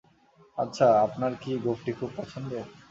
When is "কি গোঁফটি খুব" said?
1.41-2.09